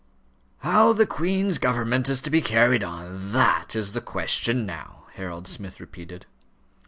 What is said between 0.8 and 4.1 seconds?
the Queen's government is to be carried on, that is the